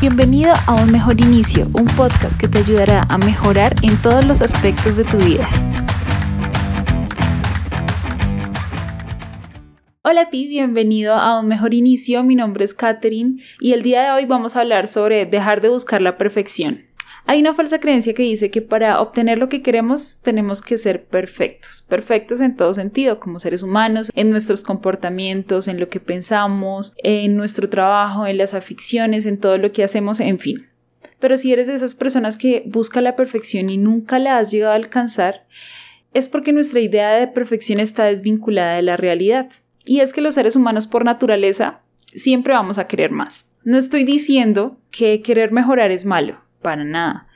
[0.00, 4.42] Bienvenido a Un Mejor Inicio, un podcast que te ayudará a mejorar en todos los
[4.42, 5.48] aspectos de tu vida.
[10.02, 14.02] Hola a ti, bienvenido a Un Mejor Inicio, mi nombre es Katherine y el día
[14.02, 16.82] de hoy vamos a hablar sobre dejar de buscar la perfección.
[17.26, 21.04] Hay una falsa creencia que dice que para obtener lo que queremos tenemos que ser
[21.04, 26.92] perfectos, perfectos en todo sentido, como seres humanos, en nuestros comportamientos, en lo que pensamos,
[27.02, 30.66] en nuestro trabajo, en las aficiones, en todo lo que hacemos, en fin.
[31.18, 34.72] Pero si eres de esas personas que busca la perfección y nunca la has llegado
[34.72, 35.46] a alcanzar,
[36.12, 39.50] es porque nuestra idea de perfección está desvinculada de la realidad.
[39.86, 41.80] Y es que los seres humanos por naturaleza
[42.14, 43.48] siempre vamos a querer más.
[43.64, 47.28] No estoy diciendo que querer mejorar es malo para nada.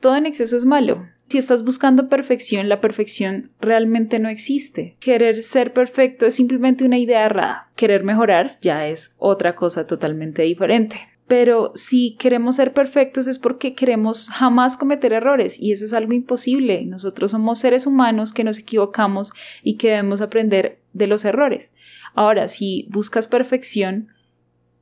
[0.00, 1.06] Todo en exceso es malo.
[1.28, 4.96] Si estás buscando perfección, la perfección realmente no existe.
[5.00, 7.70] Querer ser perfecto es simplemente una idea errada.
[7.76, 11.00] Querer mejorar ya es otra cosa totalmente diferente.
[11.28, 16.12] Pero si queremos ser perfectos es porque queremos jamás cometer errores y eso es algo
[16.12, 16.84] imposible.
[16.84, 21.72] Nosotros somos seres humanos que nos equivocamos y que debemos aprender de los errores.
[22.14, 24.08] Ahora, si buscas perfección,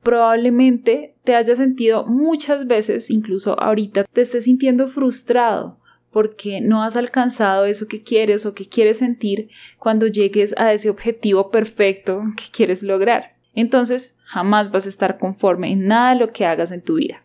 [0.02, 5.78] probablemente te hayas sentido muchas veces, incluso ahorita, te estés sintiendo frustrado
[6.10, 10.90] porque no has alcanzado eso que quieres o que quieres sentir cuando llegues a ese
[10.90, 13.36] objetivo perfecto que quieres lograr.
[13.54, 17.22] Entonces, jamás vas a estar conforme en nada de lo que hagas en tu vida.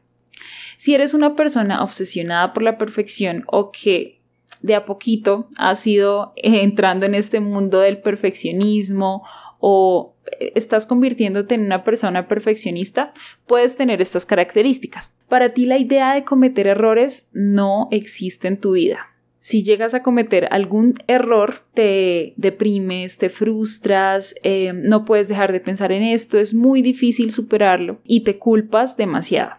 [0.78, 4.22] Si eres una persona obsesionada por la perfección o que
[4.62, 9.23] de a poquito has ido entrando en este mundo del perfeccionismo
[9.59, 13.14] o estás convirtiéndote en una persona perfeccionista,
[13.48, 15.14] puedes tener estas características.
[15.30, 19.12] Para ti la idea de cometer errores no existe en tu vida.
[19.40, 25.59] Si llegas a cometer algún error, te deprimes, te frustras, eh, no puedes dejar de
[25.59, 29.52] pensar en esto, es muy difícil superarlo y te culpas demasiado.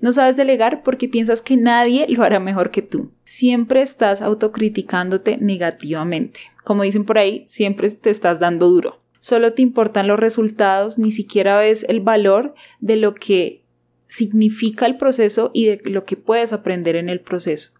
[0.00, 3.10] No sabes delegar porque piensas que nadie lo hará mejor que tú.
[3.22, 6.40] Siempre estás autocriticándote negativamente.
[6.64, 11.10] Como dicen por ahí, siempre te estás dando duro solo te importan los resultados, ni
[11.10, 13.62] siquiera ves el valor de lo que
[14.08, 17.70] significa el proceso y de lo que puedes aprender en el proceso.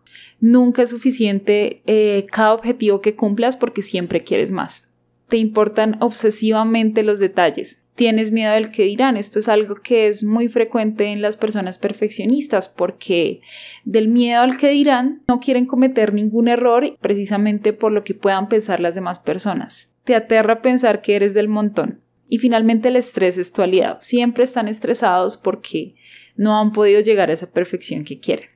[0.41, 4.89] Nunca es suficiente eh, cada objetivo que cumplas porque siempre quieres más.
[5.29, 7.83] Te importan obsesivamente los detalles.
[7.95, 9.17] Tienes miedo del que dirán.
[9.17, 13.41] Esto es algo que es muy frecuente en las personas perfeccionistas porque
[13.85, 18.49] del miedo al que dirán no quieren cometer ningún error precisamente por lo que puedan
[18.49, 22.01] pensar las demás personas te aterra pensar que eres del montón.
[22.29, 23.99] Y finalmente el estrés es tu aliado.
[24.01, 25.95] Siempre están estresados porque
[26.35, 28.49] no han podido llegar a esa perfección que quieren.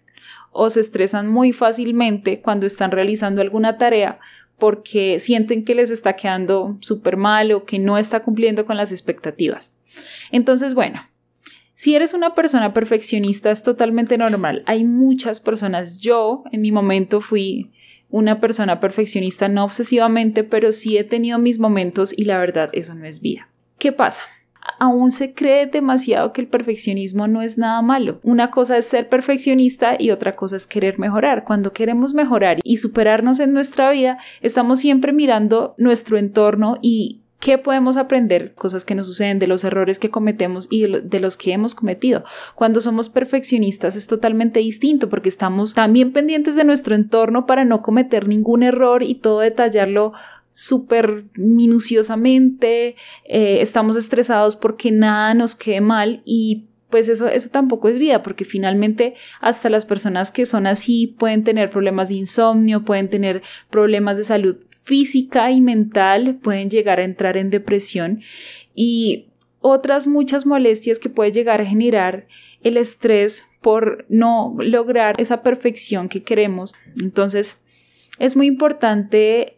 [0.51, 4.19] O se estresan muy fácilmente cuando están realizando alguna tarea
[4.59, 8.91] porque sienten que les está quedando súper mal o que no está cumpliendo con las
[8.91, 9.73] expectativas.
[10.33, 11.03] Entonces, bueno,
[11.77, 14.65] si eres una persona perfeccionista es totalmente normal.
[14.67, 16.01] Hay muchas personas.
[16.01, 17.71] Yo en mi momento fui
[18.15, 22.95] una persona perfeccionista, no obsesivamente, pero sí he tenido mis momentos y la verdad eso
[22.95, 23.49] no es vida.
[23.79, 24.23] ¿Qué pasa?
[24.79, 28.19] aún se cree demasiado que el perfeccionismo no es nada malo.
[28.23, 31.45] Una cosa es ser perfeccionista y otra cosa es querer mejorar.
[31.45, 37.59] Cuando queremos mejorar y superarnos en nuestra vida, estamos siempre mirando nuestro entorno y ¿Qué
[37.59, 38.55] podemos aprender?
[38.55, 42.25] Cosas que nos suceden, de los errores que cometemos y de los que hemos cometido.
[42.55, 47.83] Cuando somos perfeccionistas es totalmente distinto porque estamos también pendientes de nuestro entorno para no
[47.83, 50.15] cometer ningún error y todo detallarlo
[50.55, 52.97] súper minuciosamente.
[53.27, 58.23] Eh, estamos estresados porque nada nos quede mal y pues eso, eso tampoco es vida,
[58.23, 63.43] porque finalmente hasta las personas que son así pueden tener problemas de insomnio, pueden tener
[63.69, 68.23] problemas de salud física y mental, pueden llegar a entrar en depresión
[68.75, 69.27] y
[69.61, 72.27] otras muchas molestias que puede llegar a generar
[72.63, 76.75] el estrés por no lograr esa perfección que queremos.
[77.01, 77.59] Entonces,
[78.19, 79.57] es muy importante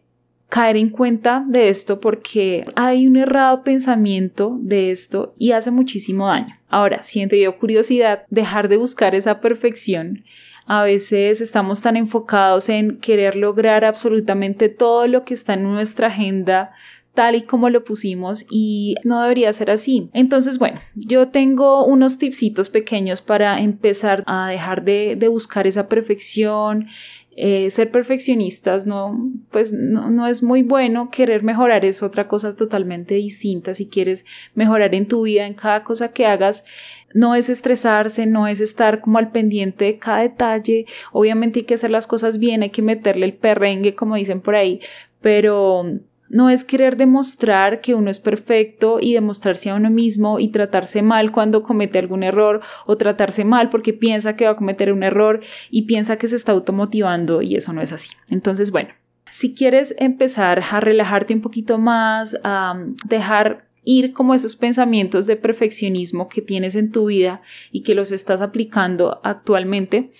[0.49, 6.27] caer en cuenta de esto porque hay un errado pensamiento de esto y hace muchísimo
[6.27, 6.57] daño.
[6.69, 10.23] Ahora, si te curiosidad dejar de buscar esa perfección,
[10.67, 16.07] a veces estamos tan enfocados en querer lograr absolutamente todo lo que está en nuestra
[16.07, 16.71] agenda
[17.17, 20.11] tal y como lo pusimos y no debería ser así.
[20.13, 26.89] Entonces, bueno, yo tengo unos tipsitos pequeños para empezar a dejar de, buscar esa perfección,
[27.35, 33.15] eh, ser perfeccionistas no, pues no, es muy bueno, querer mejorar es otra cosa totalmente
[33.15, 34.23] distinta, si quieres
[34.53, 36.65] mejorar en tu vida, en cada cosa que hagas,
[37.13, 41.75] no es estresarse, no es estar como al pendiente de cada detalle, obviamente hay que
[41.75, 44.81] hacer las cosas bien, hay que meterle el perrengue como dicen por ahí,
[45.21, 45.85] pero
[46.29, 51.01] no es querer demostrar que uno es perfecto y demostrarse a uno mismo y tratarse
[51.01, 55.03] mal cuando comete algún error o tratarse mal porque piensa que va a cometer un
[55.03, 58.09] error y piensa que se está automotivando y eso no es así.
[58.29, 58.89] Entonces, bueno,
[59.31, 62.75] si quieres empezar a relajarte un poquito más, a
[63.05, 67.41] dejar ir como esos pensamientos de perfeccionismo que tienes en tu vida
[67.71, 70.11] y que los estás aplicando actualmente,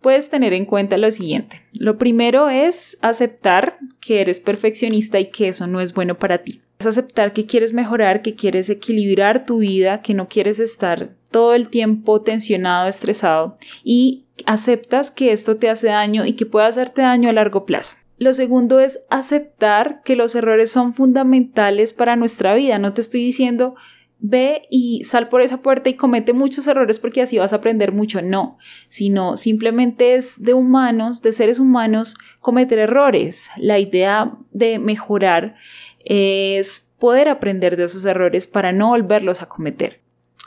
[0.00, 1.62] puedes tener en cuenta lo siguiente.
[1.72, 6.60] Lo primero es aceptar que eres perfeccionista y que eso no es bueno para ti.
[6.80, 11.54] Es aceptar que quieres mejorar, que quieres equilibrar tu vida, que no quieres estar todo
[11.54, 17.02] el tiempo tensionado, estresado y aceptas que esto te hace daño y que puede hacerte
[17.02, 17.94] daño a largo plazo.
[18.22, 22.78] Lo segundo es aceptar que los errores son fundamentales para nuestra vida.
[22.78, 23.74] No te estoy diciendo
[24.20, 27.90] ve y sal por esa puerta y comete muchos errores porque así vas a aprender
[27.90, 28.22] mucho.
[28.22, 28.58] No,
[28.88, 33.50] sino simplemente es de humanos, de seres humanos, cometer errores.
[33.56, 35.56] La idea de mejorar
[36.04, 39.98] es poder aprender de esos errores para no volverlos a cometer.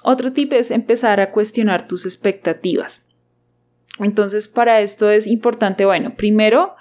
[0.01, 3.05] Otro tip es empezar a cuestionar tus expectativas.
[3.99, 6.74] Entonces, para esto es importante, bueno, primero,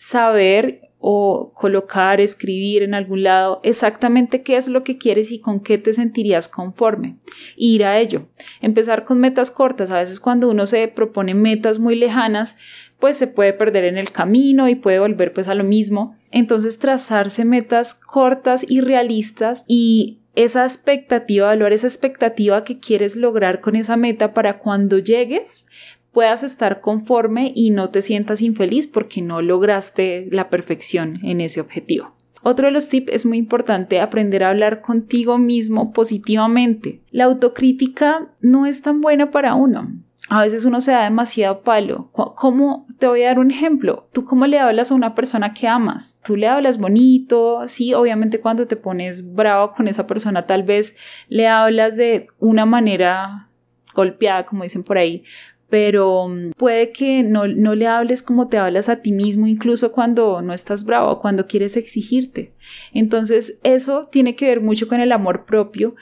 [0.00, 5.60] saber o colocar, escribir en algún lado exactamente qué es lo que quieres y con
[5.60, 7.16] qué te sentirías conforme.
[7.56, 8.26] Ir a ello.
[8.60, 9.90] Empezar con metas cortas.
[9.90, 12.56] A veces cuando uno se propone metas muy lejanas,
[12.98, 16.16] pues se puede perder en el camino y puede volver pues a lo mismo.
[16.30, 23.60] Entonces trazarse metas cortas y realistas y esa expectativa, valorar esa expectativa que quieres lograr
[23.60, 25.66] con esa meta para cuando llegues
[26.12, 31.60] puedas estar conforme y no te sientas infeliz porque no lograste la perfección en ese
[31.60, 32.12] objetivo.
[32.42, 37.02] Otro de los tips es muy importante aprender a hablar contigo mismo positivamente.
[37.10, 39.90] La autocrítica no es tan buena para uno.
[40.28, 42.10] A veces uno se da demasiado palo.
[42.12, 42.86] ¿Cómo?
[42.98, 44.08] Te voy a dar un ejemplo.
[44.12, 46.18] ¿Tú cómo le hablas a una persona que amas?
[46.22, 50.96] Tú le hablas bonito, sí, obviamente cuando te pones bravo con esa persona tal vez
[51.28, 53.48] le hablas de una manera
[53.94, 55.24] golpeada, como dicen por ahí,
[55.70, 59.92] pero mm, puede que no, no, le hables como te hablas a ti mismo, incluso
[59.92, 62.52] cuando no estás bravo, cuando quieres exigirte.
[62.92, 65.94] Entonces, eso tiene que ver mucho con el amor propio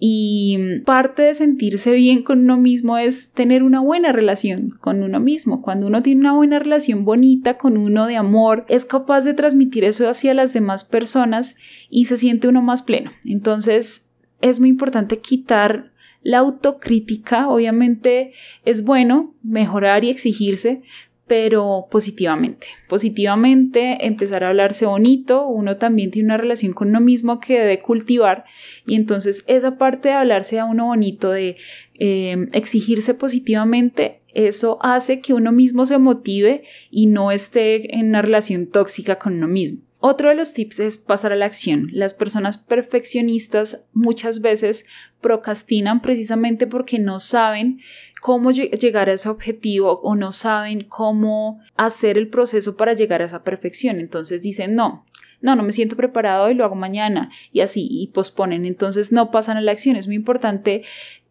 [0.00, 5.02] y mm, parte de sentirse bien con uno mismo es tener una buena relación con
[5.02, 5.60] uno mismo.
[5.60, 9.84] Cuando uno tiene una buena relación bonita con uno de amor, es capaz de transmitir
[9.84, 11.56] eso hacia las demás personas
[11.90, 13.10] y se siente uno más pleno.
[13.24, 14.08] Entonces,
[14.40, 15.90] es muy importante quitar
[16.22, 18.32] la autocrítica, obviamente,
[18.64, 20.82] es bueno mejorar y exigirse,
[21.28, 22.66] pero positivamente.
[22.88, 27.80] Positivamente, empezar a hablarse bonito, uno también tiene una relación con uno mismo que debe
[27.80, 28.44] cultivar
[28.86, 31.56] y entonces esa parte de hablarse a uno bonito, de
[31.94, 38.22] em, exigirse positivamente, eso hace que uno mismo se motive y no esté en una
[38.22, 39.80] relación tóxica con uno mismo.
[40.00, 41.88] Otro de los tips es pasar a la acción.
[41.90, 44.86] Las personas perfeccionistas muchas veces
[45.20, 47.80] procrastinan precisamente porque no saben
[48.20, 53.24] cómo llegar a ese objetivo o no saben cómo hacer el proceso para llegar a
[53.24, 53.98] esa perfección.
[53.98, 55.04] Entonces dicen, no,
[55.40, 58.66] no, no me siento preparado y lo hago mañana y así, y posponen.
[58.66, 59.96] Entonces no pasan a la acción.
[59.96, 60.82] Es muy importante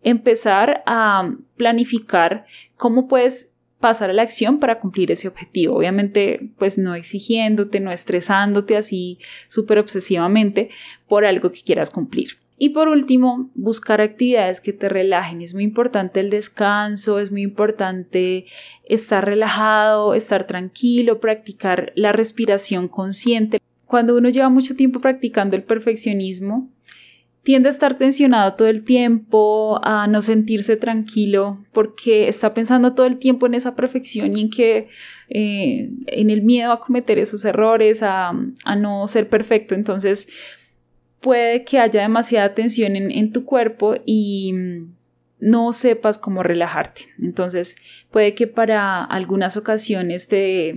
[0.03, 3.49] empezar a planificar cómo puedes
[3.79, 5.75] pasar a la acción para cumplir ese objetivo.
[5.75, 10.69] Obviamente, pues no exigiéndote, no estresándote así súper obsesivamente
[11.07, 12.37] por algo que quieras cumplir.
[12.59, 15.43] Y por último, buscar actividades que te relajen.
[15.43, 18.47] Es muy importante el descanso, es muy importante
[18.83, 23.59] estar relajado, estar tranquilo, practicar la respiración consciente.
[23.85, 26.69] Cuando uno lleva mucho tiempo practicando el perfeccionismo,
[27.43, 33.05] tiende a estar tensionado todo el tiempo, a no sentirse tranquilo, porque está pensando todo
[33.05, 34.89] el tiempo en esa perfección y en que
[35.29, 38.33] eh, en el miedo a cometer esos errores, a,
[38.77, 39.75] no ser perfecto.
[39.75, 40.27] Entonces
[41.21, 44.53] puede que haya demasiada tensión en, tu cuerpo y
[45.39, 47.03] no sepas cómo relajarte.
[47.21, 47.77] Entonces
[48.11, 50.75] puede que para algunas ocasiones te,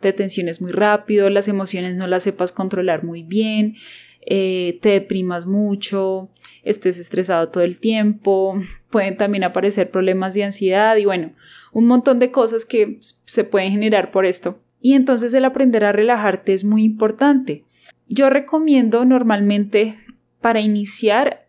[0.00, 3.76] te tensiones muy rápido, las emociones no las sepas controlar muy bien
[4.24, 6.28] eh, te deprimas mucho,
[6.62, 8.60] estés estresado todo el tiempo,
[8.90, 11.32] pueden también aparecer problemas de ansiedad y bueno,
[11.72, 14.58] un montón de cosas que se pueden generar por esto.
[14.80, 17.64] Y entonces el aprender a relajarte es muy importante.
[18.08, 19.96] Yo recomiendo normalmente
[20.40, 21.46] para iniciar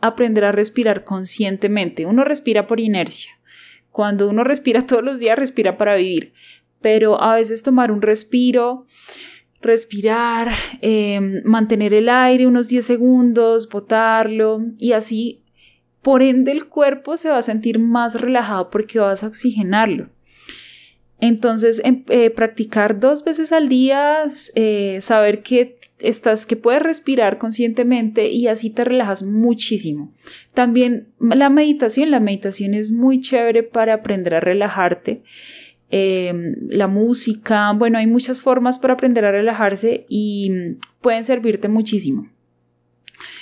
[0.00, 2.06] aprender a respirar conscientemente.
[2.06, 3.32] Uno respira por inercia.
[3.90, 6.32] Cuando uno respira todos los días, respira para vivir.
[6.80, 8.86] Pero a veces tomar un respiro,
[9.64, 15.40] respirar, em, mantener el aire unos 10 segundos, botarlo y así,
[16.02, 20.10] por ende el cuerpo se va a sentir más relajado porque vas a oxigenarlo.
[21.20, 27.38] Entonces, em, eh, practicar dos veces al día, eh, saber que estás que puedes respirar
[27.38, 30.12] conscientemente y así te relajas muchísimo.
[30.52, 35.22] También la meditación, la meditación es muy chévere para aprender a relajarte.
[35.96, 40.50] Em, la música, bueno, hay muchas formas para aprender a relajarse y
[41.00, 42.28] pueden servirte muchísimo.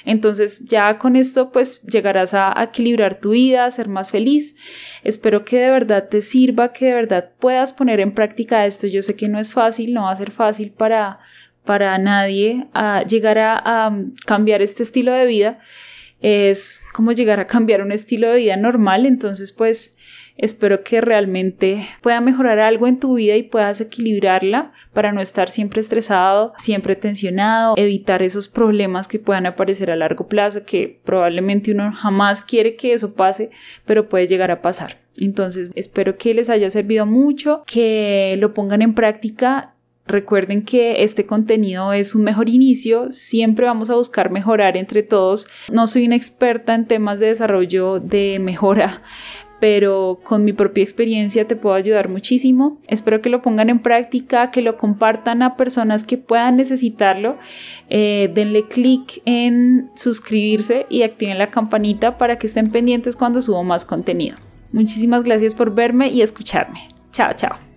[0.04, 4.54] Entonces ya con esto pues llegarás a, equilibrar tu vida, a ser más feliz.
[5.02, 8.86] Espero que de verdad te sirva, que de verdad puedas poner en práctica esto.
[8.86, 11.20] Yo sé que no es fácil, no va a ser fácil para,
[11.64, 15.58] para nadie a llegar a, cambiar este estilo de vida.
[16.20, 19.06] Es como llegar a cambiar un estilo de vida normal.
[19.06, 19.96] Entonces pues
[20.36, 25.48] Espero que realmente pueda mejorar algo en tu vida y puedas equilibrarla para no estar
[25.50, 31.72] siempre estresado, siempre tensionado, evitar esos problemas que puedan aparecer a largo plazo, que probablemente
[31.72, 33.50] uno jamás quiere que eso pase,
[33.84, 34.98] pero puede llegar a pasar.
[35.18, 39.74] Entonces, espero que les haya servido mucho, que lo pongan en práctica
[40.04, 45.46] Recuerden que este contenido es un mejor inicio, siempre vamos a buscar mejorar entre todos.
[45.70, 49.02] No soy una experta en temas de desarrollo de mejora,
[49.62, 52.78] pero con mi propia experiencia te puedo ayudar muchísimo.
[52.88, 57.36] Espero que lo pongan en práctica, que lo compartan a personas que puedan necesitarlo.
[57.88, 63.62] Eh, denle clic en suscribirse y activen la campanita para que estén pendientes cuando subo
[63.62, 64.36] más contenido.
[64.72, 66.88] Muchísimas gracias por verme y escucharme.
[67.12, 67.71] Chao, chao.